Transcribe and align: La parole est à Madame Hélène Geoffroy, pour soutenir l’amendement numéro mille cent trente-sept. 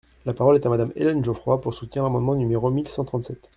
La 0.25 0.33
parole 0.33 0.55
est 0.55 0.65
à 0.65 0.69
Madame 0.69 0.91
Hélène 0.95 1.23
Geoffroy, 1.23 1.61
pour 1.61 1.75
soutenir 1.75 2.03
l’amendement 2.03 2.33
numéro 2.33 2.71
mille 2.71 2.87
cent 2.87 3.05
trente-sept. 3.05 3.49